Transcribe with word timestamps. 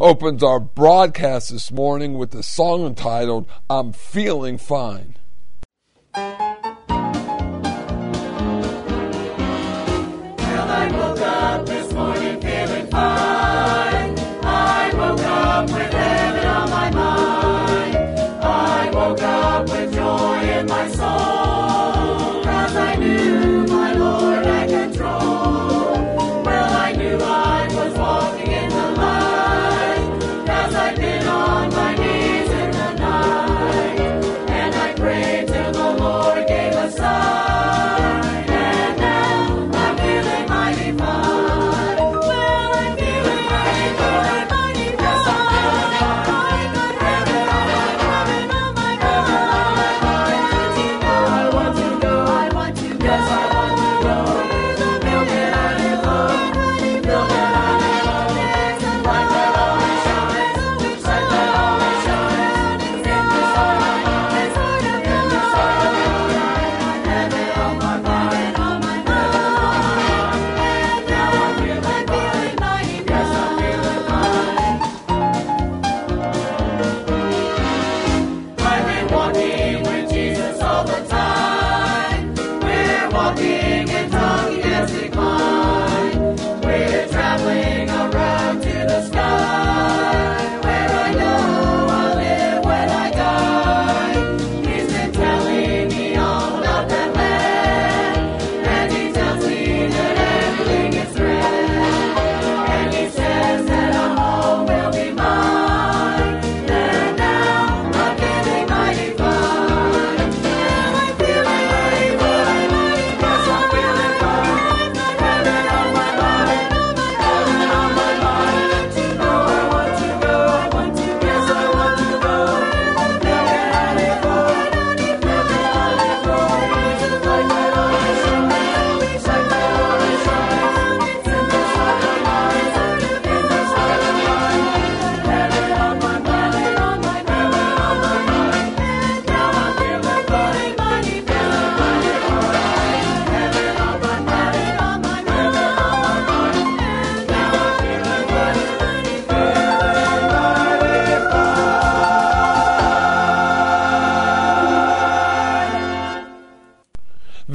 opens 0.00 0.42
our 0.42 0.60
broadcast 0.60 1.50
this 1.50 1.70
morning 1.70 2.14
with 2.14 2.30
the 2.30 2.42
song 2.42 2.86
entitled 2.86 3.48
I'm 3.70 3.92
Feeling 3.92 4.58
Fine. 4.58 5.16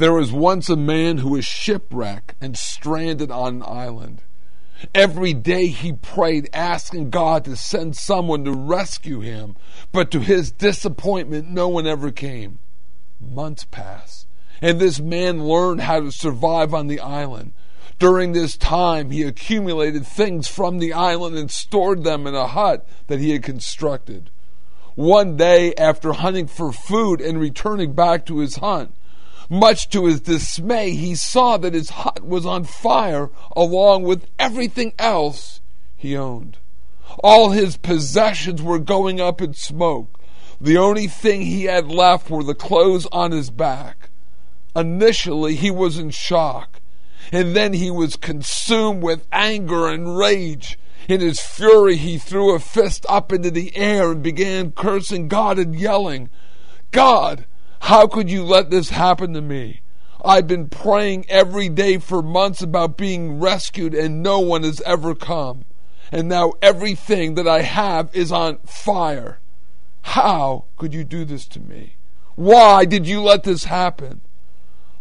There 0.00 0.14
was 0.14 0.32
once 0.32 0.70
a 0.70 0.76
man 0.76 1.18
who 1.18 1.32
was 1.32 1.44
shipwrecked 1.44 2.34
and 2.40 2.56
stranded 2.56 3.30
on 3.30 3.56
an 3.56 3.62
island. 3.66 4.22
Every 4.94 5.34
day 5.34 5.66
he 5.66 5.92
prayed, 5.92 6.48
asking 6.54 7.10
God 7.10 7.44
to 7.44 7.54
send 7.54 7.96
someone 7.96 8.46
to 8.46 8.52
rescue 8.52 9.20
him, 9.20 9.56
but 9.92 10.10
to 10.12 10.20
his 10.20 10.52
disappointment, 10.52 11.50
no 11.50 11.68
one 11.68 11.86
ever 11.86 12.10
came. 12.10 12.60
Months 13.20 13.66
passed, 13.70 14.26
and 14.62 14.80
this 14.80 15.00
man 15.00 15.44
learned 15.44 15.82
how 15.82 16.00
to 16.00 16.10
survive 16.10 16.72
on 16.72 16.86
the 16.86 17.00
island. 17.00 17.52
During 17.98 18.32
this 18.32 18.56
time, 18.56 19.10
he 19.10 19.22
accumulated 19.22 20.06
things 20.06 20.48
from 20.48 20.78
the 20.78 20.94
island 20.94 21.36
and 21.36 21.50
stored 21.50 22.04
them 22.04 22.26
in 22.26 22.34
a 22.34 22.46
hut 22.46 22.88
that 23.08 23.20
he 23.20 23.32
had 23.32 23.42
constructed. 23.42 24.30
One 24.94 25.36
day, 25.36 25.74
after 25.74 26.14
hunting 26.14 26.46
for 26.46 26.72
food 26.72 27.20
and 27.20 27.38
returning 27.38 27.92
back 27.92 28.24
to 28.24 28.38
his 28.38 28.56
hunt, 28.56 28.94
much 29.50 29.88
to 29.90 30.06
his 30.06 30.20
dismay, 30.20 30.92
he 30.92 31.16
saw 31.16 31.56
that 31.56 31.74
his 31.74 31.90
hut 31.90 32.24
was 32.24 32.46
on 32.46 32.64
fire 32.64 33.28
along 33.56 34.04
with 34.04 34.26
everything 34.38 34.94
else 34.98 35.60
he 35.96 36.16
owned. 36.16 36.56
All 37.24 37.50
his 37.50 37.76
possessions 37.76 38.62
were 38.62 38.78
going 38.78 39.20
up 39.20 39.42
in 39.42 39.52
smoke. 39.52 40.20
The 40.60 40.78
only 40.78 41.08
thing 41.08 41.42
he 41.42 41.64
had 41.64 41.88
left 41.88 42.30
were 42.30 42.44
the 42.44 42.54
clothes 42.54 43.06
on 43.10 43.32
his 43.32 43.50
back. 43.50 44.10
Initially, 44.76 45.56
he 45.56 45.70
was 45.70 45.98
in 45.98 46.10
shock, 46.10 46.80
and 47.32 47.56
then 47.56 47.72
he 47.72 47.90
was 47.90 48.14
consumed 48.14 49.02
with 49.02 49.26
anger 49.32 49.88
and 49.88 50.16
rage. 50.16 50.78
In 51.08 51.20
his 51.20 51.40
fury, 51.40 51.96
he 51.96 52.18
threw 52.18 52.54
a 52.54 52.60
fist 52.60 53.04
up 53.08 53.32
into 53.32 53.50
the 53.50 53.76
air 53.76 54.12
and 54.12 54.22
began 54.22 54.70
cursing 54.70 55.26
God 55.26 55.58
and 55.58 55.74
yelling, 55.74 56.30
God, 56.92 57.46
how 57.80 58.06
could 58.06 58.30
you 58.30 58.44
let 58.44 58.70
this 58.70 58.90
happen 58.90 59.32
to 59.34 59.40
me? 59.40 59.80
I've 60.24 60.46
been 60.46 60.68
praying 60.68 61.26
every 61.28 61.68
day 61.68 61.98
for 61.98 62.22
months 62.22 62.62
about 62.62 62.96
being 62.96 63.40
rescued 63.40 63.94
and 63.94 64.22
no 64.22 64.38
one 64.38 64.62
has 64.62 64.80
ever 64.82 65.14
come. 65.14 65.64
And 66.12 66.28
now 66.28 66.52
everything 66.60 67.34
that 67.34 67.48
I 67.48 67.62
have 67.62 68.14
is 68.14 68.30
on 68.30 68.58
fire. 68.58 69.40
How 70.02 70.66
could 70.76 70.92
you 70.92 71.04
do 71.04 71.24
this 71.24 71.46
to 71.48 71.60
me? 71.60 71.96
Why 72.36 72.84
did 72.84 73.06
you 73.06 73.22
let 73.22 73.44
this 73.44 73.64
happen? 73.64 74.20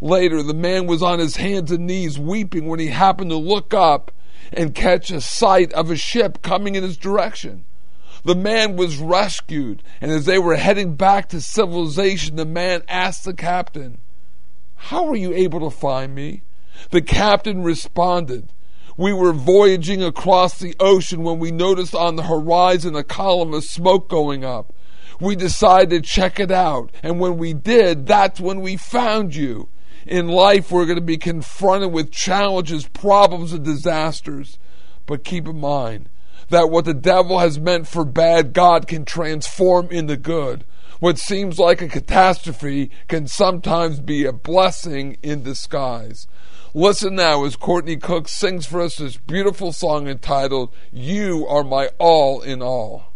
Later, 0.02 0.42
the 0.42 0.54
man 0.54 0.88
was 0.88 1.04
on 1.04 1.20
his 1.20 1.36
hands 1.36 1.72
and 1.72 1.86
knees 1.86 2.18
weeping 2.18 2.68
when 2.68 2.80
he 2.80 2.88
happened 2.88 3.32
to 3.32 3.38
look 3.38 3.74
up 3.74 4.12
and 4.54 4.74
catch 4.74 5.12
a 5.12 5.20
sight 5.20 5.74
of 5.74 5.92
a 5.92 5.98
ship 5.98 6.42
coming 6.42 6.76
in 6.76 6.84
his 6.84 6.98
direction. 6.98 7.66
The 8.24 8.36
man 8.36 8.76
was 8.76 8.98
rescued, 8.98 9.82
and 10.02 10.12
as 10.12 10.26
they 10.26 10.40
were 10.40 10.58
heading 10.58 10.96
back 10.96 11.30
to 11.30 11.42
civilization, 11.42 12.36
the 12.36 12.46
man 12.46 12.84
asked 12.88 13.24
the 13.24 13.34
captain, 13.34 14.00
How 14.76 15.06
were 15.06 15.16
you 15.16 15.34
able 15.34 15.62
to 15.62 15.76
find 15.76 16.14
me? 16.14 16.44
The 16.92 17.02
captain 17.02 17.64
responded. 17.64 18.52
We 18.98 19.14
were 19.14 19.32
voyaging 19.32 20.04
across 20.04 20.60
the 20.60 20.76
ocean 20.80 21.24
when 21.24 21.40
we 21.40 21.52
noticed 21.52 21.96
on 21.96 22.18
the 22.18 22.24
horizon 22.24 22.96
a 22.96 23.04
column 23.04 23.54
of 23.54 23.64
smoke 23.64 24.10
going 24.10 24.44
up. 24.44 24.74
We 25.22 25.36
decided 25.36 25.90
to 25.90 26.02
check 26.02 26.40
it 26.40 26.52
out, 26.52 26.92
and 27.02 27.20
when 27.20 27.38
we 27.38 27.54
did, 27.54 28.06
that's 28.06 28.40
when 28.40 28.60
we 28.60 28.76
found 28.76 29.36
you. 29.36 29.70
In 30.06 30.28
life, 30.28 30.72
we're 30.72 30.86
going 30.86 30.98
to 30.98 31.02
be 31.02 31.18
confronted 31.18 31.92
with 31.92 32.12
challenges, 32.12 32.88
problems, 32.88 33.54
and 33.54 33.64
disasters. 33.64 34.58
But 35.06 35.24
keep 35.24 35.48
in 35.48 35.60
mind 35.60 36.10
that 36.50 36.70
what 36.70 36.86
the 36.86 36.94
devil 36.94 37.40
has 37.40 37.60
meant 37.60 37.88
for 37.88 38.06
bad, 38.06 38.54
God 38.54 38.88
can 38.88 39.06
transform 39.06 39.90
into 39.92 40.18
good. 40.18 40.66
What 41.00 41.18
seems 41.18 41.58
like 41.58 41.82
a 41.82 41.88
catastrophe 41.88 42.92
can 43.08 43.28
sometimes 43.28 44.00
be 44.00 44.26
a 44.26 44.34
blessing 44.34 45.18
in 45.24 45.44
disguise. 45.44 46.28
Listen 46.74 47.16
now 47.16 47.46
as 47.46 47.56
Courtney 47.56 47.98
Cook 47.98 48.28
sings 48.28 48.66
for 48.66 48.82
us 48.82 48.98
this 48.98 49.18
beautiful 49.18 49.72
song 49.72 50.08
entitled, 50.08 50.74
You 50.92 51.48
Are 51.48 51.64
My 51.64 51.90
All 51.98 52.42
in 52.42 52.62
All. 52.62 53.09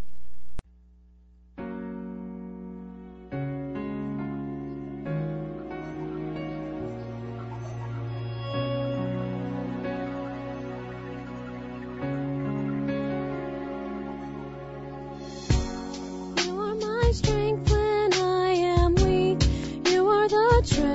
try. 20.63 20.92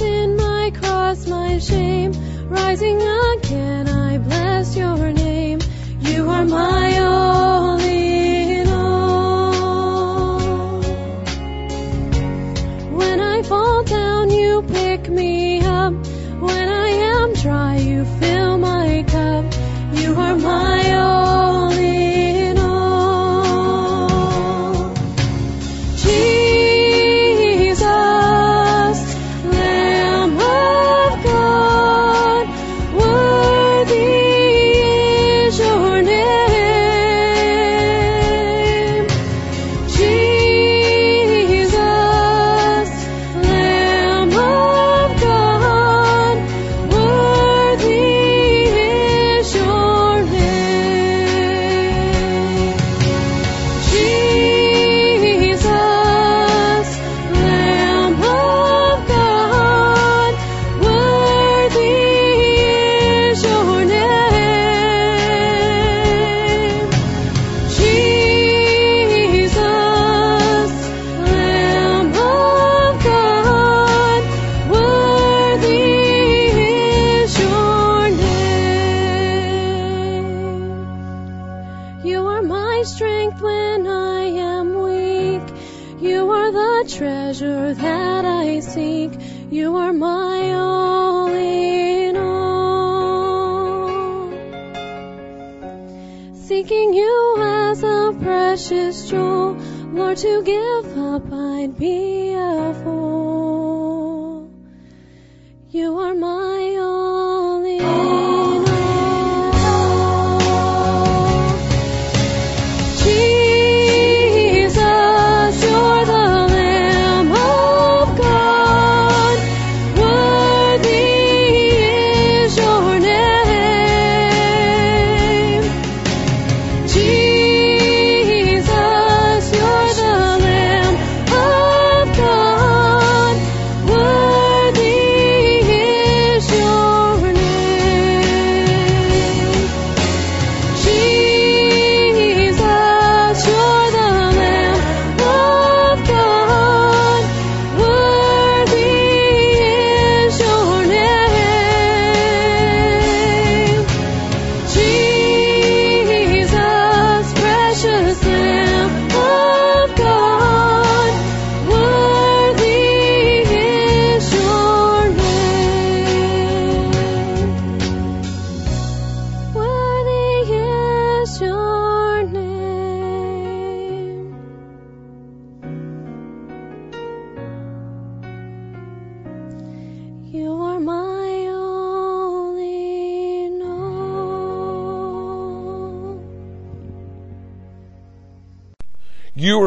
In 0.00 0.36
my 0.36 0.72
cross, 0.74 1.26
my 1.26 1.58
shame. 1.58 2.12
Rising 2.48 3.00
again, 3.00 3.88
I 3.88 4.18
bless 4.18 4.76
your 4.76 5.12
name. 5.12 5.60
You 6.00 6.28
are 6.28 6.44
my 6.44 6.98
own. 6.98 7.45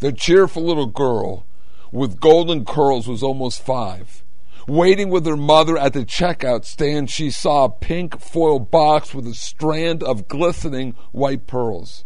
The 0.00 0.12
cheerful 0.12 0.64
little 0.64 0.86
girl 0.86 1.44
with 1.90 2.20
golden 2.20 2.64
curls 2.64 3.08
was 3.08 3.22
almost 3.22 3.64
five. 3.64 4.22
Waiting 4.68 5.08
with 5.08 5.26
her 5.26 5.36
mother 5.36 5.76
at 5.76 5.92
the 5.92 6.04
checkout 6.04 6.64
stand, 6.64 7.10
she 7.10 7.30
saw 7.30 7.64
a 7.64 7.70
pink 7.70 8.20
foil 8.20 8.60
box 8.60 9.12
with 9.14 9.26
a 9.26 9.34
strand 9.34 10.02
of 10.02 10.28
glistening 10.28 10.94
white 11.10 11.46
pearls. 11.46 12.04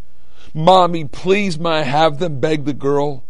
Mommy, 0.55 1.05
please 1.05 1.59
may 1.59 1.81
I 1.81 1.83
have 1.83 2.19
them? 2.19 2.41
begged 2.41 2.67
the 2.67 2.73
girl. 2.73 3.25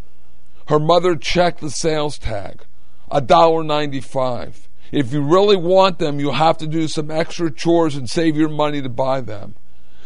Her 0.68 0.78
mother 0.78 1.16
checked 1.16 1.60
the 1.60 1.70
sales 1.70 2.18
tag. 2.18 2.64
A 3.10 3.20
dollar 3.20 3.64
ninety-five. 3.64 4.68
If 4.92 5.12
you 5.12 5.22
really 5.22 5.56
want 5.56 5.98
them, 5.98 6.20
you'll 6.20 6.34
have 6.34 6.58
to 6.58 6.66
do 6.66 6.86
some 6.86 7.10
extra 7.10 7.50
chores 7.50 7.96
and 7.96 8.08
save 8.08 8.36
your 8.36 8.48
money 8.48 8.80
to 8.82 8.88
buy 8.88 9.22
them. 9.22 9.56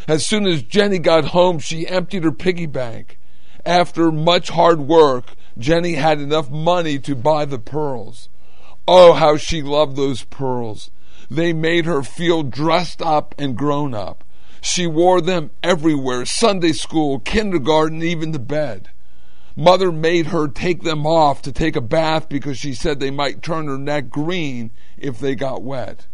As 0.08 0.24
soon 0.24 0.46
as 0.46 0.62
Jenny 0.62 0.98
got 0.98 1.26
home, 1.26 1.58
she 1.58 1.86
emptied 1.88 2.24
her 2.24 2.32
piggy 2.32 2.66
bank. 2.66 3.18
After 3.66 4.12
much 4.12 4.50
hard 4.50 4.82
work, 4.82 5.34
Jenny 5.58 5.94
had 5.94 6.20
enough 6.20 6.48
money 6.48 7.00
to 7.00 7.16
buy 7.16 7.46
the 7.46 7.58
pearls. 7.58 8.28
Oh, 8.86 9.14
how 9.14 9.36
she 9.36 9.60
loved 9.60 9.96
those 9.96 10.22
pearls. 10.22 10.92
They 11.28 11.52
made 11.52 11.84
her 11.84 12.04
feel 12.04 12.44
dressed 12.44 13.02
up 13.02 13.34
and 13.38 13.58
grown 13.58 13.92
up. 13.92 14.22
She 14.60 14.86
wore 14.86 15.20
them 15.20 15.50
everywhere 15.64 16.26
Sunday 16.26 16.72
school, 16.72 17.18
kindergarten, 17.18 18.04
even 18.04 18.32
to 18.34 18.38
bed. 18.38 18.90
Mother 19.56 19.90
made 19.90 20.26
her 20.26 20.46
take 20.46 20.84
them 20.84 21.04
off 21.04 21.42
to 21.42 21.50
take 21.50 21.74
a 21.74 21.80
bath 21.80 22.28
because 22.28 22.58
she 22.58 22.72
said 22.72 23.00
they 23.00 23.10
might 23.10 23.42
turn 23.42 23.66
her 23.66 23.78
neck 23.78 24.10
green 24.10 24.70
if 24.96 25.18
they 25.18 25.34
got 25.34 25.62
wet. 25.62 26.06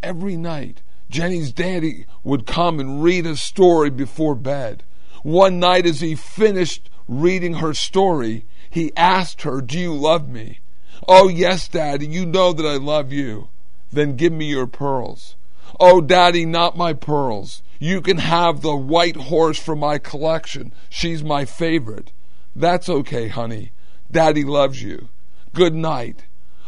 Every 0.00 0.36
night, 0.36 0.82
Jenny's 1.10 1.50
daddy 1.50 2.06
would 2.22 2.46
come 2.46 2.78
and 2.78 3.02
read 3.02 3.26
a 3.26 3.36
story 3.36 3.90
before 3.90 4.36
bed. 4.36 4.84
One 5.28 5.58
night, 5.58 5.84
as 5.84 6.00
he 6.00 6.14
finished 6.14 6.88
reading 7.06 7.56
her 7.56 7.74
story, 7.74 8.46
he 8.70 8.96
asked 8.96 9.42
her, 9.42 9.60
Do 9.60 9.78
you 9.78 9.92
love 9.92 10.26
me? 10.26 10.60
Oh, 11.06 11.28
yes, 11.28 11.68
Daddy, 11.68 12.06
you 12.06 12.24
know 12.24 12.54
that 12.54 12.64
I 12.64 12.76
love 12.76 13.12
you. 13.12 13.50
Then 13.92 14.16
give 14.16 14.32
me 14.32 14.46
your 14.46 14.66
pearls. 14.66 15.36
Oh, 15.78 16.00
Daddy, 16.00 16.46
not 16.46 16.78
my 16.78 16.94
pearls. 16.94 17.62
You 17.78 18.00
can 18.00 18.16
have 18.16 18.62
the 18.62 18.74
white 18.74 19.16
horse 19.16 19.58
from 19.58 19.80
my 19.80 19.98
collection. 19.98 20.72
She's 20.88 21.22
my 21.22 21.44
favorite. 21.44 22.10
That's 22.56 22.88
okay, 22.88 23.28
honey. 23.28 23.72
Daddy 24.10 24.44
loves 24.44 24.82
you. 24.82 25.10
Good 25.52 25.74
night. 25.74 26.24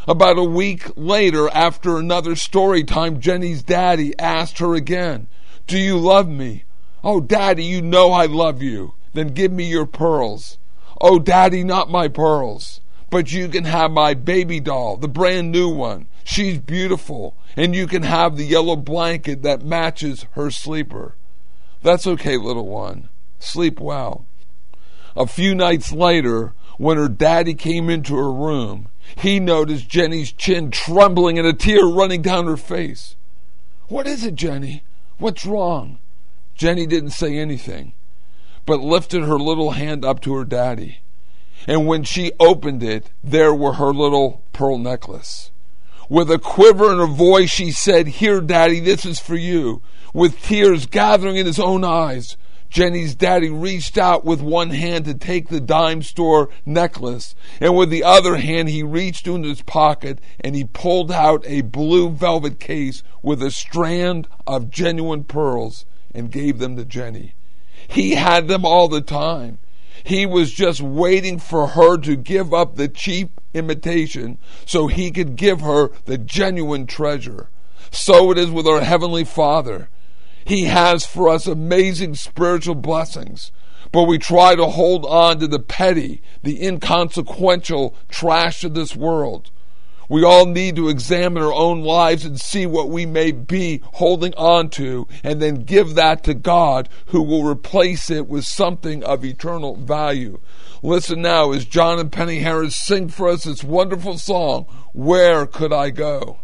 About 0.07 0.37
a 0.37 0.43
week 0.43 0.83
later, 0.95 1.49
after 1.49 1.97
another 1.97 2.35
story 2.35 2.83
time, 2.83 3.21
Jenny's 3.21 3.63
daddy 3.63 4.13
asked 4.19 4.59
her 4.59 4.75
again, 4.75 5.29
Do 5.65 5.79
you 5.79 5.97
love 5.97 6.29
me? 6.29 6.65
Oh, 7.03 7.19
Daddy, 7.19 7.63
you 7.63 7.81
know 7.81 8.11
I 8.11 8.25
love 8.25 8.61
you. 8.61 8.93
Then 9.13 9.29
give 9.29 9.51
me 9.51 9.65
your 9.65 9.85
pearls. 9.85 10.57
Oh, 10.99 11.19
Daddy, 11.19 11.63
not 11.63 11.89
my 11.89 12.07
pearls. 12.07 12.79
But 13.09 13.31
you 13.31 13.49
can 13.49 13.65
have 13.65 13.91
my 13.91 14.13
baby 14.13 14.59
doll, 14.59 14.97
the 14.97 15.07
brand 15.07 15.51
new 15.51 15.69
one. 15.69 16.07
She's 16.23 16.59
beautiful. 16.59 17.35
And 17.57 17.75
you 17.75 17.87
can 17.87 18.03
have 18.03 18.37
the 18.37 18.45
yellow 18.45 18.75
blanket 18.75 19.41
that 19.41 19.63
matches 19.63 20.25
her 20.31 20.49
sleeper. 20.51 21.15
That's 21.81 22.07
okay, 22.07 22.37
little 22.37 22.67
one. 22.67 23.09
Sleep 23.39 23.79
well. 23.79 24.25
A 25.15 25.25
few 25.25 25.53
nights 25.55 25.91
later, 25.91 26.53
when 26.77 26.97
her 26.97 27.09
daddy 27.09 27.53
came 27.53 27.89
into 27.89 28.15
her 28.15 28.31
room, 28.31 28.87
he 29.15 29.39
noticed 29.39 29.89
Jenny's 29.89 30.31
chin 30.31 30.71
trembling 30.71 31.37
and 31.37 31.47
a 31.47 31.53
tear 31.53 31.85
running 31.85 32.21
down 32.21 32.45
her 32.45 32.55
face. 32.55 33.15
What 33.87 34.07
is 34.07 34.23
it, 34.23 34.35
Jenny? 34.35 34.83
What's 35.17 35.45
wrong? 35.45 35.99
Jenny 36.55 36.85
didn't 36.85 37.11
say 37.11 37.37
anything, 37.37 37.93
but 38.65 38.81
lifted 38.81 39.23
her 39.23 39.37
little 39.39 39.71
hand 39.71 40.05
up 40.05 40.19
to 40.21 40.35
her 40.35 40.45
daddy. 40.45 40.99
And 41.67 41.87
when 41.87 42.03
she 42.03 42.31
opened 42.39 42.83
it, 42.83 43.11
there 43.23 43.53
were 43.53 43.73
her 43.73 43.93
little 43.93 44.43
pearl 44.51 44.77
necklace. 44.77 45.51
With 46.09 46.29
a 46.29 46.39
quiver 46.39 46.91
in 46.91 46.97
her 46.97 47.05
voice, 47.05 47.49
she 47.49 47.71
said, 47.71 48.07
Here, 48.07 48.41
Daddy, 48.41 48.79
this 48.79 49.05
is 49.05 49.19
for 49.19 49.35
you. 49.35 49.81
With 50.13 50.41
tears 50.41 50.85
gathering 50.85 51.37
in 51.37 51.45
his 51.45 51.59
own 51.59 51.85
eyes, 51.85 52.35
Jenny's 52.71 53.15
daddy 53.15 53.49
reached 53.49 53.97
out 53.97 54.23
with 54.23 54.41
one 54.41 54.69
hand 54.69 55.03
to 55.03 55.13
take 55.13 55.49
the 55.49 55.59
dime 55.59 56.01
store 56.01 56.49
necklace, 56.65 57.35
and 57.59 57.75
with 57.75 57.89
the 57.89 58.03
other 58.03 58.37
hand 58.37 58.69
he 58.69 58.81
reached 58.81 59.27
into 59.27 59.49
his 59.49 59.61
pocket 59.61 60.19
and 60.39 60.55
he 60.55 60.63
pulled 60.63 61.11
out 61.11 61.43
a 61.45 61.61
blue 61.61 62.09
velvet 62.09 62.61
case 62.61 63.03
with 63.21 63.43
a 63.43 63.51
strand 63.51 64.27
of 64.47 64.69
genuine 64.69 65.25
pearls 65.25 65.85
and 66.13 66.31
gave 66.31 66.59
them 66.59 66.75
to 66.75 66.85
Jenny. 66.85 67.33
He 67.87 68.15
had 68.15 68.47
them 68.47 68.65
all 68.65 68.87
the 68.87 69.01
time. 69.01 69.59
He 70.03 70.25
was 70.25 70.51
just 70.51 70.81
waiting 70.81 71.39
for 71.39 71.67
her 71.67 71.97
to 71.97 72.15
give 72.15 72.53
up 72.53 72.75
the 72.75 72.87
cheap 72.87 73.39
imitation 73.53 74.39
so 74.65 74.87
he 74.87 75.11
could 75.11 75.35
give 75.35 75.61
her 75.61 75.89
the 76.05 76.17
genuine 76.17 76.87
treasure. 76.87 77.49
So 77.91 78.31
it 78.31 78.37
is 78.37 78.49
with 78.49 78.67
our 78.67 78.81
Heavenly 78.81 79.25
Father. 79.25 79.89
He 80.45 80.65
has 80.65 81.05
for 81.05 81.29
us 81.29 81.45
amazing 81.45 82.15
spiritual 82.15 82.75
blessings, 82.75 83.51
but 83.91 84.03
we 84.03 84.17
try 84.17 84.55
to 84.55 84.67
hold 84.67 85.05
on 85.05 85.39
to 85.39 85.47
the 85.47 85.59
petty, 85.59 86.21
the 86.41 86.65
inconsequential 86.65 87.95
trash 88.09 88.63
of 88.63 88.73
this 88.73 88.95
world. 88.95 89.51
We 90.11 90.25
all 90.25 90.45
need 90.45 90.75
to 90.75 90.89
examine 90.89 91.41
our 91.41 91.53
own 91.53 91.83
lives 91.83 92.25
and 92.25 92.37
see 92.37 92.65
what 92.65 92.89
we 92.89 93.05
may 93.05 93.31
be 93.31 93.81
holding 93.93 94.33
on 94.33 94.67
to 94.71 95.07
and 95.23 95.41
then 95.41 95.63
give 95.63 95.95
that 95.95 96.21
to 96.25 96.33
God 96.33 96.89
who 97.05 97.21
will 97.21 97.45
replace 97.45 98.09
it 98.09 98.27
with 98.27 98.43
something 98.43 99.05
of 99.05 99.23
eternal 99.23 99.77
value. 99.77 100.41
Listen 100.83 101.21
now 101.21 101.53
as 101.53 101.63
John 101.63 101.97
and 101.97 102.11
Penny 102.11 102.39
Harris 102.39 102.75
sing 102.75 103.07
for 103.07 103.29
us 103.29 103.45
this 103.45 103.63
wonderful 103.63 104.17
song, 104.17 104.65
Where 104.91 105.45
Could 105.45 105.71
I 105.71 105.91
Go? 105.91 106.39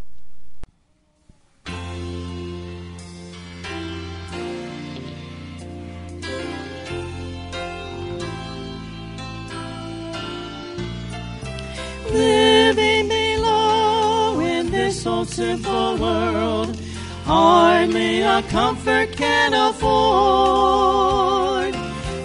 This 14.88 15.06
old 15.06 15.28
sinful 15.28 15.98
world, 15.98 16.80
hardly 17.26 18.22
a 18.22 18.42
comfort 18.44 19.12
can 19.12 19.54
afford. 19.54 19.84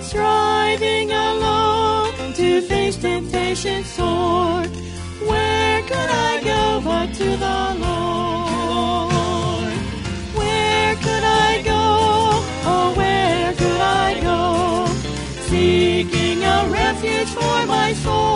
Striving 0.01 1.11
alone 1.11 2.33
to 2.35 2.61
face 2.61 2.97
temptation 2.97 3.83
sore, 3.83 4.63
where 5.29 5.83
could 5.91 6.11
I 6.29 6.41
go 6.45 6.81
but 6.85 7.13
to 7.15 7.29
the 7.45 7.77
Lord? 7.85 9.75
Where 10.39 10.95
could 11.05 11.25
I 11.49 11.63
go? 11.65 11.83
Oh, 12.71 12.93
where 12.97 13.53
could 13.55 13.81
I 14.05 14.21
go? 14.29 14.39
Seeking 15.49 16.45
a 16.45 16.69
refuge 16.69 17.31
for 17.31 17.67
my 17.67 17.93
soul. 18.05 18.32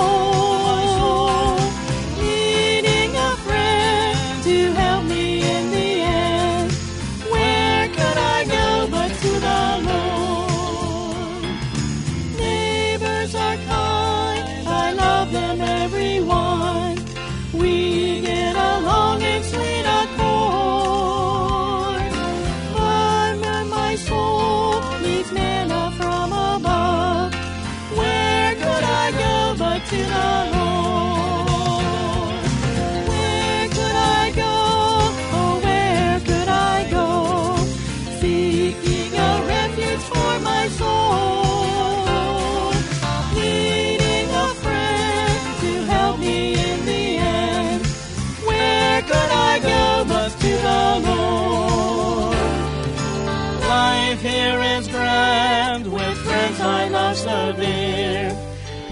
Dear. 57.52 58.30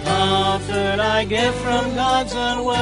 Comfort 0.03 0.99
I 0.99 1.25
get 1.25 1.53
from 1.55 1.95
God's 1.95 2.35
own 2.35 2.63
word. 2.65 2.75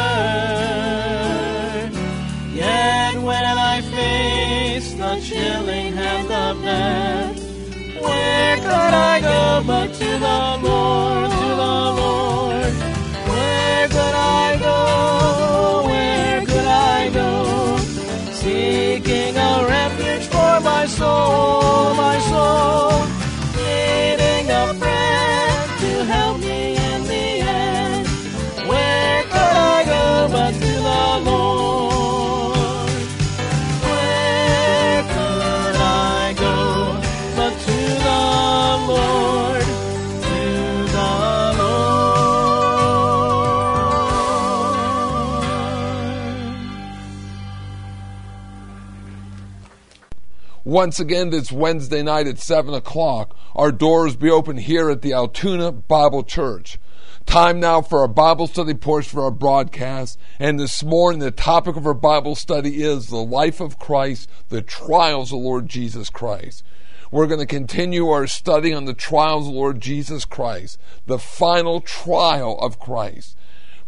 Yet 2.54 3.16
when 3.16 3.46
I 3.46 3.82
face 3.82 4.94
the 4.94 5.20
chilling 5.22 5.94
hand 5.94 6.32
of 6.32 6.62
death, 6.62 7.40
where 8.02 8.58
could 8.58 8.94
I 9.12 9.22
go 9.22 9.64
but 9.66 9.94
to 9.94 10.10
the 10.26 10.60
Lord, 10.68 11.32
to 11.32 11.48
the 11.64 11.76
Lord? 12.02 12.74
Where 13.32 13.88
could 13.88 14.16
I 14.42 14.58
go? 14.68 14.78
Where 15.88 16.42
could 16.46 16.70
I 16.96 17.10
go? 17.10 17.30
Seeking 18.34 19.38
a 19.38 19.66
refuge 19.68 20.28
for 20.28 20.60
my 20.62 20.86
soul, 20.86 21.94
my 21.96 22.20
soul. 22.30 23.13
Once 50.74 51.00
again, 51.00 51.30
this 51.30 51.52
Wednesday 51.52 52.02
night 52.02 52.26
at 52.26 52.40
7 52.40 52.74
o'clock, 52.74 53.38
our 53.56 53.72
doors 53.72 54.16
be 54.16 54.32
open 54.32 54.58
here 54.58 54.90
at 54.90 55.04
the 55.04 55.14
Altoona 55.14 55.72
Bible 55.72 56.24
Church. 56.24 56.80
Time 57.28 57.60
now 57.60 57.80
for 57.80 58.00
our 58.00 58.08
Bible 58.08 58.48
study 58.48 58.74
portion 58.74 59.12
for 59.12 59.24
our 59.26 59.30
broadcast. 59.30 60.18
And 60.40 60.60
this 60.60 60.84
morning, 60.84 61.20
the 61.20 61.30
topic 61.30 61.76
of 61.76 61.86
our 61.86 61.94
Bible 61.94 62.34
study 62.34 62.82
is 62.82 63.06
the 63.06 63.18
life 63.18 63.62
of 63.62 63.78
Christ, 63.78 64.28
the 64.50 64.64
trials 64.64 65.32
of 65.32 65.42
Lord 65.42 65.70
Jesus 65.70 66.10
Christ. 66.10 66.64
We're 67.12 67.28
going 67.28 67.40
to 67.40 67.46
continue 67.46 68.10
our 68.10 68.26
study 68.26 68.74
on 68.74 68.86
the 68.86 68.96
trials 68.96 69.48
of 69.48 69.54
Lord 69.54 69.80
Jesus 69.80 70.26
Christ, 70.26 70.80
the 71.06 71.20
final 71.20 71.82
trial 71.82 72.58
of 72.60 72.80
Christ. 72.80 73.38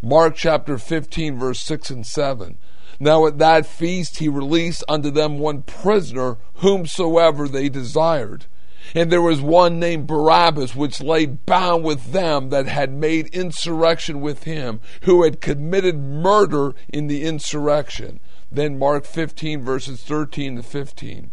Mark 0.04 0.36
chapter 0.36 0.78
15, 0.78 1.40
verse 1.40 1.62
6 1.62 1.90
and 1.90 2.06
7. 2.06 2.60
Now 3.00 3.26
at 3.26 3.40
that 3.40 3.66
feast 3.66 4.20
he 4.20 4.30
released 4.30 4.84
unto 4.88 5.12
them 5.12 5.40
one 5.40 5.64
prisoner, 5.64 6.38
whomsoever 6.56 7.48
they 7.48 7.70
desired. 7.70 8.46
And 8.94 9.12
there 9.12 9.22
was 9.22 9.42
one 9.42 9.80
named 9.80 10.08
Barabbas, 10.08 10.76
which 10.76 11.02
lay 11.02 11.26
bound 11.26 11.84
with 11.84 12.12
them 12.12 12.50
that 12.50 12.68
had 12.68 12.94
made 12.94 13.28
insurrection 13.28 14.22
with 14.22 14.44
him, 14.44 14.80
who 15.02 15.24
had 15.24 15.42
committed 15.42 15.98
murder 15.98 16.76
in 16.88 17.08
the 17.08 17.24
insurrection. 17.24 18.20
Then 18.52 18.78
Mark 18.78 19.06
15, 19.06 19.64
verses 19.64 20.04
13 20.04 20.58
to 20.58 20.64
15. 20.64 21.32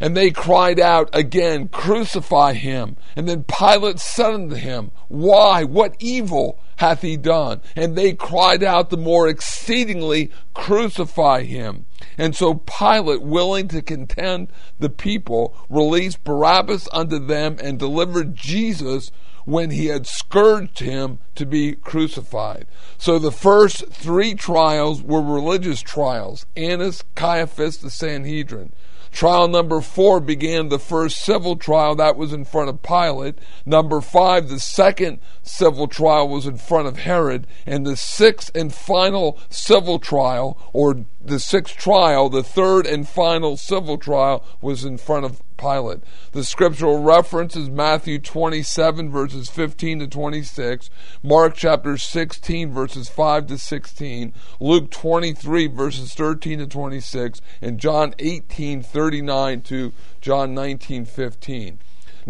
And 0.00 0.16
they 0.16 0.30
cried 0.30 0.80
out 0.80 1.10
again, 1.12 1.68
Crucify 1.68 2.54
him. 2.54 2.96
And 3.14 3.28
then 3.28 3.44
Pilate 3.44 3.98
said 3.98 4.32
unto 4.32 4.56
him, 4.56 4.92
Why? 5.08 5.62
What 5.62 5.94
evil 5.98 6.58
hath 6.76 7.02
he 7.02 7.18
done? 7.18 7.60
And 7.76 7.96
they 7.96 8.14
cried 8.14 8.64
out 8.64 8.88
the 8.88 8.96
more 8.96 9.28
exceedingly, 9.28 10.30
Crucify 10.54 11.42
him. 11.42 11.84
And 12.16 12.34
so 12.34 12.54
Pilate, 12.54 13.20
willing 13.20 13.68
to 13.68 13.82
contend 13.82 14.48
the 14.78 14.88
people, 14.88 15.54
released 15.68 16.24
Barabbas 16.24 16.88
unto 16.92 17.18
them 17.18 17.58
and 17.62 17.78
delivered 17.78 18.34
Jesus 18.34 19.12
when 19.44 19.70
he 19.70 19.86
had 19.86 20.06
scourged 20.06 20.78
him 20.78 21.18
to 21.34 21.44
be 21.44 21.74
crucified. 21.74 22.66
So 22.96 23.18
the 23.18 23.32
first 23.32 23.88
three 23.88 24.34
trials 24.34 25.02
were 25.02 25.22
religious 25.22 25.82
trials 25.82 26.46
Annas, 26.56 27.04
Caiaphas, 27.14 27.78
the 27.78 27.90
Sanhedrin. 27.90 28.72
Trial 29.12 29.48
number 29.48 29.80
four 29.80 30.20
began 30.20 30.68
the 30.68 30.78
first 30.78 31.18
civil 31.24 31.56
trial 31.56 31.94
that 31.96 32.16
was 32.16 32.32
in 32.32 32.44
front 32.44 32.68
of 32.68 32.82
Pilate. 32.82 33.38
Number 33.66 34.00
five, 34.00 34.48
the 34.48 34.60
second 34.60 35.18
civil 35.42 35.88
trial 35.88 36.28
was 36.28 36.46
in 36.46 36.56
front 36.56 36.86
of 36.86 36.98
Herod. 36.98 37.46
And 37.66 37.84
the 37.84 37.96
sixth 37.96 38.50
and 38.54 38.72
final 38.72 39.38
civil 39.48 39.98
trial, 39.98 40.58
or 40.72 41.04
the 41.22 41.38
sixth 41.38 41.76
trial, 41.76 42.28
the 42.28 42.42
third 42.42 42.86
and 42.86 43.06
final 43.06 43.56
civil 43.56 43.98
trial, 43.98 44.44
was 44.60 44.84
in 44.84 44.96
front 44.96 45.26
of 45.26 45.42
Pilate. 45.58 46.00
The 46.32 46.42
scriptural 46.42 47.02
reference 47.02 47.54
is 47.54 47.68
Matthew 47.68 48.18
27, 48.18 49.10
verses 49.10 49.50
15 49.50 50.00
to 50.00 50.06
26, 50.08 50.88
Mark 51.22 51.54
chapter 51.54 51.98
16, 51.98 52.72
verses 52.72 53.10
5 53.10 53.46
to 53.48 53.58
16, 53.58 54.32
Luke 54.58 54.90
23, 54.90 55.66
verses 55.66 56.14
13 56.14 56.60
to 56.60 56.66
26, 56.66 57.40
and 57.60 57.78
John 57.78 58.14
18, 58.18 58.82
39 58.82 59.60
to 59.62 59.92
John 60.22 60.54
19, 60.54 61.04
15. 61.04 61.78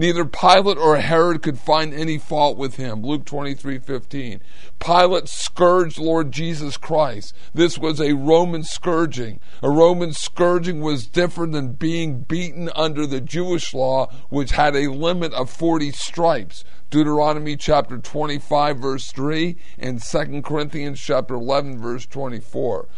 Neither 0.00 0.24
Pilate 0.24 0.78
or 0.78 0.96
Herod 0.96 1.42
could 1.42 1.58
find 1.58 1.92
any 1.92 2.16
fault 2.16 2.56
with 2.56 2.76
him. 2.76 3.02
Luke 3.02 3.26
23:15. 3.26 4.40
Pilate 4.78 5.28
scourged 5.28 5.98
Lord 5.98 6.32
Jesus 6.32 6.78
Christ. 6.78 7.34
This 7.52 7.76
was 7.76 8.00
a 8.00 8.14
Roman 8.14 8.64
scourging. 8.64 9.40
A 9.62 9.68
Roman 9.68 10.14
scourging 10.14 10.80
was 10.80 11.06
different 11.06 11.52
than 11.52 11.74
being 11.74 12.20
beaten 12.20 12.70
under 12.74 13.06
the 13.06 13.20
Jewish 13.20 13.74
law, 13.74 14.08
which 14.30 14.52
had 14.52 14.74
a 14.74 14.90
limit 14.90 15.34
of 15.34 15.50
40 15.50 15.92
stripes. 15.92 16.64
Deuteronomy 16.88 17.54
chapter 17.54 17.98
25 17.98 18.78
verse 18.78 19.12
3 19.12 19.58
and 19.78 20.02
2 20.02 20.40
Corinthians 20.40 20.98
chapter 20.98 21.34
11 21.34 21.78
verse 21.78 22.06
24. 22.06 22.88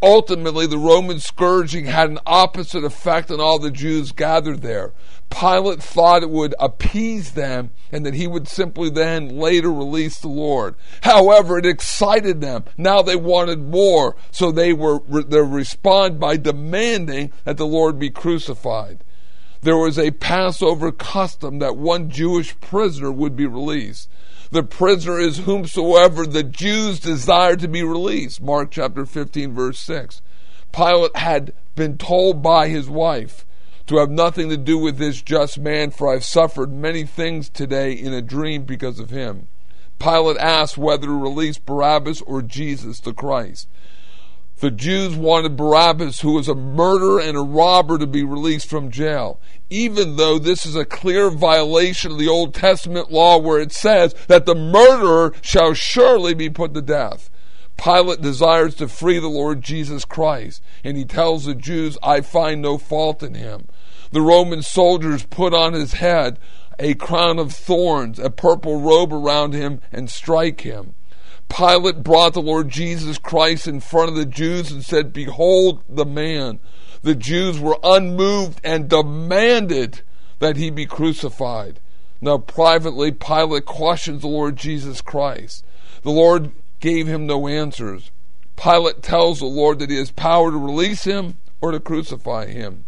Ultimately, 0.00 0.66
the 0.66 0.78
Roman 0.78 1.18
scourging 1.18 1.86
had 1.86 2.08
an 2.08 2.20
opposite 2.24 2.84
effect 2.84 3.30
on 3.30 3.40
all 3.40 3.58
the 3.58 3.70
Jews 3.70 4.12
gathered 4.12 4.62
there. 4.62 4.92
Pilate 5.28 5.82
thought 5.82 6.22
it 6.22 6.30
would 6.30 6.54
appease 6.60 7.32
them 7.32 7.70
and 7.90 8.06
that 8.06 8.14
he 8.14 8.26
would 8.26 8.46
simply 8.46 8.90
then 8.90 9.28
later 9.28 9.72
release 9.72 10.18
the 10.18 10.28
Lord. 10.28 10.76
However, 11.02 11.58
it 11.58 11.66
excited 11.66 12.40
them. 12.40 12.64
Now 12.76 13.02
they 13.02 13.16
wanted 13.16 13.58
more, 13.58 14.14
so 14.30 14.52
they 14.52 14.72
were 14.72 15.00
they 15.08 15.40
respond 15.40 16.20
by 16.20 16.36
demanding 16.36 17.32
that 17.44 17.56
the 17.56 17.66
Lord 17.66 17.98
be 17.98 18.10
crucified. 18.10 19.02
There 19.60 19.76
was 19.76 19.98
a 19.98 20.12
Passover 20.12 20.92
custom 20.92 21.58
that 21.58 21.76
one 21.76 22.10
Jewish 22.10 22.58
prisoner 22.60 23.10
would 23.10 23.36
be 23.36 23.46
released. 23.46 24.08
The 24.50 24.62
prisoner 24.62 25.18
is 25.18 25.38
whomsoever 25.38 26.26
the 26.26 26.44
Jews 26.44 27.00
desire 27.00 27.56
to 27.56 27.68
be 27.68 27.82
released. 27.82 28.40
Mark 28.40 28.70
chapter 28.70 29.04
15 29.04 29.52
verse 29.54 29.78
6. 29.80 30.22
Pilate 30.72 31.16
had 31.16 31.52
been 31.74 31.98
told 31.98 32.42
by 32.42 32.68
his 32.68 32.88
wife, 32.88 33.44
to 33.88 33.96
have 33.96 34.10
nothing 34.10 34.50
to 34.50 34.56
do 34.56 34.78
with 34.78 34.98
this 34.98 35.22
just 35.22 35.58
man, 35.58 35.90
for 35.90 36.12
I've 36.12 36.24
suffered 36.24 36.70
many 36.70 37.04
things 37.04 37.48
today 37.48 37.92
in 37.92 38.12
a 38.12 38.20
dream 38.20 38.64
because 38.64 39.00
of 39.00 39.10
him. 39.10 39.48
Pilate 39.98 40.36
asked 40.36 40.76
whether 40.76 41.06
to 41.06 41.12
release 41.12 41.58
Barabbas 41.58 42.20
or 42.22 42.42
Jesus 42.42 43.00
the 43.00 43.14
Christ. 43.14 43.66
The 44.60 44.72
Jews 44.72 45.14
wanted 45.14 45.56
Barabbas, 45.56 46.20
who 46.20 46.32
was 46.32 46.48
a 46.48 46.54
murderer 46.54 47.20
and 47.20 47.36
a 47.36 47.42
robber, 47.42 47.96
to 47.96 48.08
be 48.08 48.24
released 48.24 48.68
from 48.68 48.90
jail, 48.90 49.40
even 49.70 50.16
though 50.16 50.36
this 50.36 50.66
is 50.66 50.74
a 50.74 50.84
clear 50.84 51.30
violation 51.30 52.10
of 52.10 52.18
the 52.18 52.26
Old 52.26 52.54
Testament 52.54 53.12
law 53.12 53.38
where 53.38 53.60
it 53.60 53.70
says 53.70 54.16
that 54.26 54.46
the 54.46 54.56
murderer 54.56 55.32
shall 55.42 55.74
surely 55.74 56.34
be 56.34 56.50
put 56.50 56.74
to 56.74 56.82
death. 56.82 57.30
Pilate 57.76 58.20
desires 58.20 58.74
to 58.76 58.88
free 58.88 59.20
the 59.20 59.28
Lord 59.28 59.62
Jesus 59.62 60.04
Christ, 60.04 60.60
and 60.82 60.96
he 60.96 61.04
tells 61.04 61.44
the 61.44 61.54
Jews, 61.54 61.96
I 62.02 62.20
find 62.20 62.60
no 62.60 62.78
fault 62.78 63.22
in 63.22 63.34
him. 63.34 63.68
The 64.10 64.22
Roman 64.22 64.62
soldiers 64.62 65.24
put 65.24 65.54
on 65.54 65.72
his 65.72 65.92
head 65.92 66.40
a 66.80 66.94
crown 66.94 67.38
of 67.38 67.52
thorns, 67.52 68.18
a 68.18 68.30
purple 68.30 68.80
robe 68.80 69.12
around 69.12 69.52
him, 69.52 69.80
and 69.92 70.10
strike 70.10 70.62
him. 70.62 70.94
Pilate 71.48 72.02
brought 72.02 72.34
the 72.34 72.42
Lord 72.42 72.68
Jesus 72.68 73.18
Christ 73.18 73.66
in 73.66 73.80
front 73.80 74.10
of 74.10 74.16
the 74.16 74.26
Jews 74.26 74.70
and 74.70 74.84
said, 74.84 75.12
Behold 75.12 75.82
the 75.88 76.04
man. 76.04 76.60
The 77.02 77.14
Jews 77.14 77.58
were 77.58 77.78
unmoved 77.82 78.60
and 78.64 78.88
demanded 78.88 80.02
that 80.40 80.56
he 80.56 80.70
be 80.70 80.86
crucified. 80.86 81.80
Now, 82.20 82.38
privately, 82.38 83.12
Pilate 83.12 83.64
questions 83.64 84.22
the 84.22 84.28
Lord 84.28 84.56
Jesus 84.56 85.00
Christ. 85.00 85.64
The 86.02 86.10
Lord 86.10 86.50
gave 86.80 87.06
him 87.06 87.26
no 87.26 87.46
answers. 87.46 88.10
Pilate 88.56 89.02
tells 89.02 89.38
the 89.38 89.46
Lord 89.46 89.78
that 89.78 89.90
he 89.90 89.96
has 89.96 90.10
power 90.10 90.50
to 90.50 90.56
release 90.56 91.04
him 91.04 91.38
or 91.60 91.70
to 91.70 91.80
crucify 91.80 92.46
him 92.46 92.84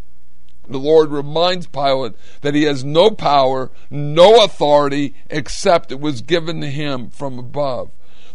the 0.71 0.79
Lord 0.79 1.11
reminds 1.11 1.67
Pilate 1.67 2.15
that 2.43 2.55
he 2.55 2.63
has 2.65 2.85
no 2.85 3.11
power, 3.11 3.71
no 3.91 4.45
authority, 4.45 5.15
except 5.29 5.93
it 5.93 6.01
was 6.01 6.23
given 6.23 6.61
to 6.61 6.71
him 6.71 7.11
from 7.11 7.39
above. 7.39 7.91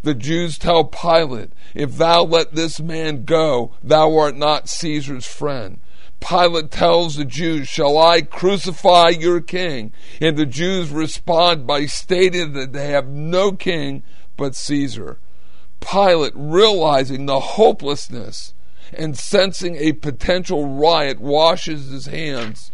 The 0.06 0.14
Jews 0.14 0.60
tell 0.60 0.84
Pilate, 0.84 1.50
If 1.74 1.98
thou 1.98 2.22
let 2.22 2.54
this 2.54 2.80
man 2.80 3.26
go, 3.26 3.74
thou 3.82 4.16
art 4.16 4.38
not 4.38 4.70
Caesar's 4.70 5.26
friend. 5.26 5.80
Pilate 6.20 6.70
tells 6.70 7.16
the 7.16 7.26
Jews, 7.26 7.68
Shall 7.68 7.98
I 7.98 8.22
crucify 8.22 9.10
your 9.10 9.42
king? 9.42 9.94
And 10.22 10.38
the 10.38 10.46
Jews 10.46 10.92
respond 10.92 11.66
by 11.66 11.88
stating 11.88 12.54
that 12.54 12.72
they 12.72 12.90
have 12.90 13.08
no 13.08 13.54
king 13.54 14.04
but 14.38 14.56
Caesar. 14.56 15.18
Pilate, 15.80 16.34
realizing 16.36 17.26
the 17.26 17.40
hopelessness 17.40 18.54
and 18.94 19.18
sensing 19.18 19.76
a 19.78 19.94
potential 19.94 20.68
riot, 20.68 21.20
washes 21.20 21.90
his 21.90 22.06
hands 22.06 22.70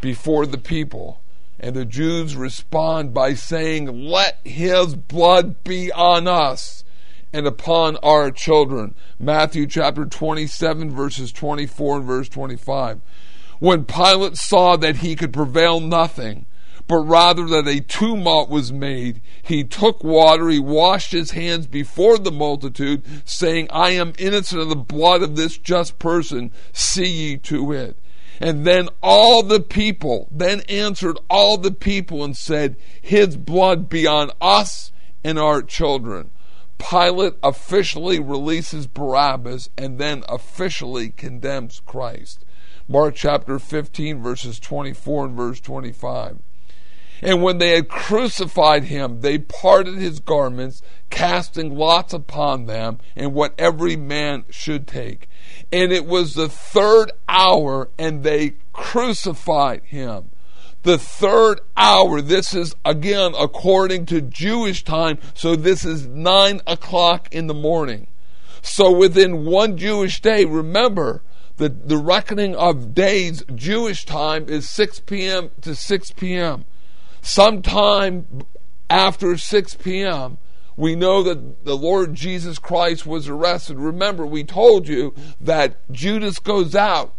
before 0.00 0.46
the 0.46 0.58
people. 0.58 1.20
And 1.66 1.74
the 1.74 1.84
Jews 1.84 2.36
respond 2.36 3.12
by 3.12 3.34
saying, 3.34 3.86
Let 4.08 4.38
his 4.44 4.94
blood 4.94 5.64
be 5.64 5.90
on 5.90 6.28
us 6.28 6.84
and 7.32 7.44
upon 7.44 7.96
our 8.04 8.30
children. 8.30 8.94
Matthew 9.18 9.66
chapter 9.66 10.04
27, 10.04 10.92
verses 10.92 11.32
24 11.32 11.96
and 11.96 12.04
verse 12.04 12.28
25. 12.28 13.00
When 13.58 13.84
Pilate 13.84 14.36
saw 14.36 14.76
that 14.76 14.98
he 14.98 15.16
could 15.16 15.32
prevail 15.32 15.80
nothing, 15.80 16.46
but 16.86 16.98
rather 16.98 17.44
that 17.46 17.66
a 17.66 17.80
tumult 17.80 18.48
was 18.48 18.72
made. 18.72 19.20
He 19.42 19.64
took 19.64 20.04
water, 20.04 20.48
he 20.48 20.60
washed 20.60 21.10
his 21.10 21.32
hands 21.32 21.66
before 21.66 22.16
the 22.16 22.30
multitude, 22.30 23.02
saying, 23.24 23.66
I 23.72 23.90
am 23.90 24.12
innocent 24.20 24.60
of 24.60 24.68
the 24.68 24.76
blood 24.76 25.20
of 25.20 25.34
this 25.34 25.58
just 25.58 25.98
person, 25.98 26.52
see 26.72 27.08
ye 27.08 27.36
to 27.38 27.72
it. 27.72 27.96
And 28.40 28.64
then 28.64 28.88
all 29.02 29.42
the 29.42 29.60
people, 29.60 30.28
then 30.30 30.60
answered 30.68 31.18
all 31.30 31.56
the 31.56 31.72
people 31.72 32.22
and 32.22 32.36
said, 32.36 32.76
His 33.00 33.36
blood 33.36 33.88
be 33.88 34.06
on 34.06 34.30
us 34.40 34.92
and 35.24 35.38
our 35.38 35.62
children. 35.62 36.30
Pilate 36.78 37.34
officially 37.42 38.20
releases 38.20 38.86
Barabbas 38.86 39.70
and 39.78 39.98
then 39.98 40.24
officially 40.28 41.10
condemns 41.10 41.80
Christ. 41.80 42.44
Mark 42.86 43.14
chapter 43.14 43.58
15, 43.58 44.22
verses 44.22 44.60
24 44.60 45.26
and 45.26 45.36
verse 45.36 45.60
25. 45.60 46.38
And 47.22 47.42
when 47.42 47.58
they 47.58 47.70
had 47.70 47.88
crucified 47.88 48.84
him, 48.84 49.20
they 49.20 49.38
parted 49.38 49.96
his 49.96 50.20
garments, 50.20 50.82
casting 51.10 51.74
lots 51.74 52.12
upon 52.12 52.66
them, 52.66 52.98
and 53.14 53.32
what 53.32 53.54
every 53.58 53.96
man 53.96 54.44
should 54.50 54.86
take. 54.86 55.28
And 55.72 55.92
it 55.92 56.06
was 56.06 56.34
the 56.34 56.48
third 56.48 57.12
hour, 57.28 57.90
and 57.98 58.22
they 58.22 58.54
crucified 58.72 59.84
him. 59.84 60.30
The 60.82 60.98
third 60.98 61.62
hour, 61.76 62.20
this 62.20 62.54
is 62.54 62.74
again 62.84 63.34
according 63.36 64.06
to 64.06 64.20
Jewish 64.20 64.84
time, 64.84 65.18
so 65.34 65.56
this 65.56 65.84
is 65.84 66.06
nine 66.06 66.60
o'clock 66.66 67.28
in 67.32 67.48
the 67.48 67.54
morning. 67.54 68.06
So 68.62 68.92
within 68.92 69.44
one 69.44 69.76
Jewish 69.76 70.20
day, 70.20 70.44
remember, 70.44 71.22
the, 71.56 71.70
the 71.70 71.96
reckoning 71.96 72.54
of 72.54 72.94
days, 72.94 73.42
Jewish 73.54 74.04
time, 74.04 74.48
is 74.48 74.68
6 74.68 75.00
p.m. 75.00 75.50
to 75.62 75.74
6 75.74 76.10
p.m. 76.12 76.64
Sometime 77.26 78.44
after 78.88 79.36
6 79.36 79.74
p.m., 79.74 80.38
we 80.76 80.94
know 80.94 81.24
that 81.24 81.64
the 81.64 81.76
Lord 81.76 82.14
Jesus 82.14 82.60
Christ 82.60 83.04
was 83.04 83.28
arrested. 83.28 83.78
Remember, 83.78 84.24
we 84.24 84.44
told 84.44 84.86
you 84.86 85.12
that 85.40 85.90
Judas 85.90 86.38
goes 86.38 86.76
out. 86.76 87.14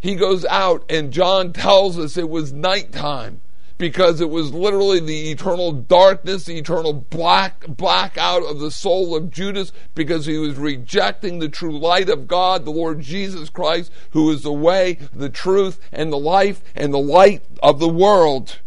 He 0.00 0.14
goes 0.14 0.46
out, 0.46 0.82
and 0.88 1.12
John 1.12 1.52
tells 1.52 1.98
us 1.98 2.16
it 2.16 2.30
was 2.30 2.54
nighttime 2.54 3.42
because 3.76 4.22
it 4.22 4.30
was 4.30 4.54
literally 4.54 4.98
the 4.98 5.30
eternal 5.30 5.72
darkness, 5.72 6.46
the 6.46 6.56
eternal 6.56 6.94
black 6.94 7.66
blackout 7.68 8.44
of 8.44 8.60
the 8.60 8.70
soul 8.70 9.14
of 9.14 9.30
Judas 9.30 9.72
because 9.94 10.24
he 10.24 10.38
was 10.38 10.56
rejecting 10.56 11.38
the 11.38 11.50
true 11.50 11.78
light 11.78 12.08
of 12.08 12.28
God, 12.28 12.64
the 12.64 12.70
Lord 12.70 13.00
Jesus 13.00 13.50
Christ, 13.50 13.92
who 14.12 14.30
is 14.30 14.40
the 14.40 14.54
way, 14.54 14.94
the 15.12 15.28
truth, 15.28 15.78
and 15.92 16.10
the 16.10 16.18
life 16.18 16.62
and 16.74 16.94
the 16.94 16.98
light 16.98 17.42
of 17.62 17.78
the 17.78 17.90
world. 17.90 18.60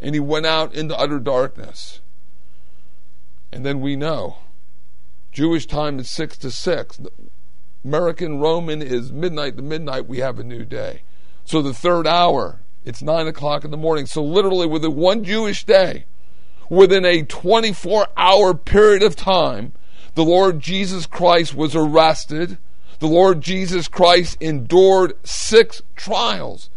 And 0.00 0.14
he 0.14 0.20
went 0.20 0.46
out 0.46 0.74
into 0.74 0.98
utter 0.98 1.20
darkness. 1.20 2.00
And 3.52 3.64
then 3.64 3.80
we 3.80 3.96
know 3.96 4.38
Jewish 5.30 5.66
time 5.66 5.98
is 5.98 6.10
6 6.10 6.38
to 6.38 6.50
6. 6.50 7.00
American 7.84 8.40
Roman 8.40 8.82
is 8.82 9.12
midnight 9.12 9.56
to 9.56 9.62
midnight. 9.62 10.08
We 10.08 10.18
have 10.18 10.38
a 10.38 10.44
new 10.44 10.64
day. 10.64 11.02
So 11.44 11.62
the 11.62 11.74
third 11.74 12.06
hour, 12.06 12.60
it's 12.84 13.02
9 13.02 13.26
o'clock 13.26 13.64
in 13.64 13.70
the 13.70 13.76
morning. 13.76 14.06
So 14.06 14.22
literally 14.22 14.66
within 14.66 14.96
one 14.96 15.24
Jewish 15.24 15.64
day, 15.64 16.06
within 16.68 17.04
a 17.04 17.22
24 17.22 18.08
hour 18.16 18.54
period 18.54 19.02
of 19.02 19.16
time, 19.16 19.72
the 20.14 20.24
Lord 20.24 20.60
Jesus 20.60 21.06
Christ 21.06 21.54
was 21.54 21.74
arrested. 21.74 22.58
The 22.98 23.06
Lord 23.06 23.40
Jesus 23.40 23.88
Christ 23.88 24.36
endured 24.40 25.14
six 25.24 25.82
trials. 25.96 26.70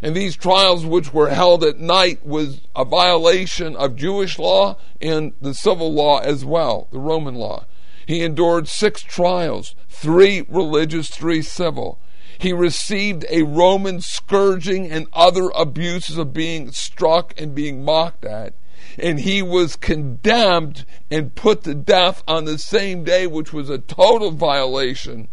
And 0.00 0.14
these 0.14 0.36
trials, 0.36 0.86
which 0.86 1.12
were 1.12 1.30
held 1.30 1.64
at 1.64 1.80
night, 1.80 2.24
was 2.24 2.60
a 2.76 2.84
violation 2.84 3.74
of 3.74 3.96
Jewish 3.96 4.38
law 4.38 4.76
and 5.00 5.32
the 5.40 5.54
civil 5.54 5.92
law 5.92 6.20
as 6.20 6.44
well, 6.44 6.86
the 6.92 7.00
Roman 7.00 7.34
law. 7.34 7.64
He 8.06 8.22
endured 8.22 8.68
six 8.68 9.02
trials, 9.02 9.74
three 9.88 10.44
religious, 10.48 11.08
three 11.08 11.42
civil. 11.42 11.98
He 12.38 12.52
received 12.52 13.26
a 13.28 13.42
Roman 13.42 14.00
scourging 14.00 14.88
and 14.88 15.08
other 15.12 15.50
abuses 15.56 16.16
of 16.16 16.32
being 16.32 16.70
struck 16.70 17.34
and 17.36 17.54
being 17.54 17.84
mocked 17.84 18.24
at. 18.24 18.54
And 18.96 19.20
he 19.20 19.42
was 19.42 19.74
condemned 19.74 20.84
and 21.10 21.34
put 21.34 21.64
to 21.64 21.74
death 21.74 22.22
on 22.28 22.44
the 22.44 22.58
same 22.58 23.02
day, 23.02 23.26
which 23.26 23.52
was 23.52 23.68
a 23.68 23.78
total 23.78 24.30
violation 24.30 25.28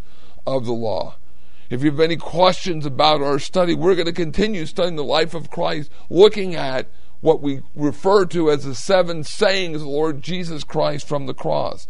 of 0.47 0.65
the 0.65 0.73
law. 0.73 1.17
If 1.69 1.83
you 1.83 1.91
have 1.91 1.99
any 1.99 2.17
questions 2.17 2.85
about 2.85 3.21
our 3.21 3.39
study, 3.39 3.73
we're 3.73 3.95
going 3.95 4.05
to 4.05 4.13
continue 4.13 4.65
studying 4.65 4.97
the 4.97 5.03
life 5.03 5.33
of 5.33 5.49
Christ, 5.49 5.89
looking 6.09 6.55
at 6.55 6.87
what 7.21 7.41
we 7.41 7.61
refer 7.73 8.25
to 8.25 8.51
as 8.51 8.65
the 8.65 8.75
seven 8.75 9.23
sayings 9.23 9.77
of 9.77 9.83
the 9.83 9.89
Lord 9.89 10.21
Jesus 10.21 10.63
Christ 10.63 11.07
from 11.07 11.25
the 11.25 11.33
cross. 11.33 11.87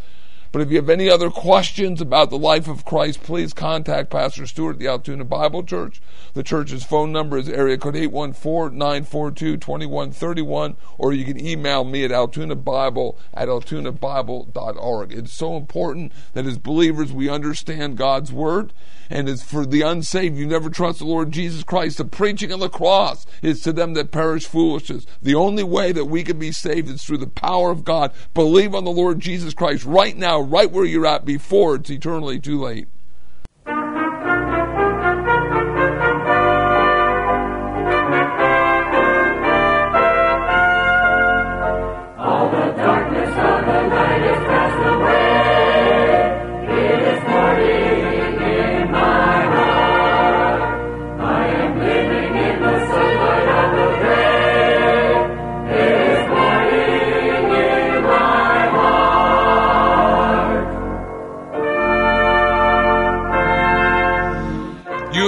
But 0.55 0.61
if 0.61 0.71
you 0.71 0.77
have 0.77 0.89
any 0.89 1.09
other 1.09 1.29
questions 1.29 1.99
about 1.99 2.29
the 2.29 2.37
life 2.37 2.69
of 2.69 2.85
Christ, 2.85 3.21
please 3.21 3.53
contact 3.53 4.09
Pastor 4.09 4.47
Stewart 4.47 4.75
at 4.75 4.79
the 4.79 4.87
Altoona 4.87 5.25
Bible 5.25 5.63
Church. 5.63 6.01
The 6.33 6.43
church's 6.43 6.85
phone 6.85 7.11
number 7.11 7.37
is 7.37 7.49
area 7.49 7.77
code 7.77 7.95
814-942-2131, 7.95 10.77
or 10.97 11.11
you 11.11 11.25
can 11.25 11.45
email 11.45 11.83
me 11.83 12.05
at 12.05 12.11
altoonabible 12.11 13.17
at 13.33 13.49
altoonabible.org. 13.49 15.11
It's 15.11 15.33
so 15.33 15.57
important 15.57 16.13
that 16.31 16.45
as 16.45 16.57
believers 16.57 17.11
we 17.11 17.27
understand 17.27 17.97
God's 17.97 18.31
Word, 18.31 18.71
and 19.09 19.29
it's 19.29 19.43
for 19.43 19.65
the 19.65 19.81
unsaved, 19.81 20.37
you 20.37 20.45
never 20.45 20.69
trust 20.69 20.99
the 20.99 21.05
Lord 21.05 21.31
Jesus 21.31 21.63
Christ. 21.63 21.97
The 21.97 22.05
preaching 22.05 22.51
of 22.51 22.59
the 22.59 22.69
cross 22.69 23.25
is 23.41 23.61
to 23.61 23.73
them 23.73 23.93
that 23.93 24.11
perish 24.11 24.45
foolishness. 24.45 25.05
The 25.21 25.35
only 25.35 25.63
way 25.63 25.91
that 25.91 26.05
we 26.05 26.23
can 26.23 26.39
be 26.39 26.51
saved 26.51 26.89
is 26.89 27.03
through 27.03 27.17
the 27.17 27.27
power 27.27 27.71
of 27.71 27.83
God. 27.83 28.11
Believe 28.33 28.73
on 28.73 28.83
the 28.83 28.91
Lord 28.91 29.19
Jesus 29.19 29.53
Christ 29.53 29.85
right 29.85 30.17
now, 30.17 30.39
right 30.39 30.71
where 30.71 30.85
you're 30.85 31.05
at 31.05 31.25
before 31.25 31.75
it's 31.75 31.89
eternally 31.89 32.39
too 32.39 32.59
late. 32.59 32.87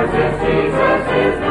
Jesus 0.00 0.40
made 0.40 0.72
the 0.72 1.49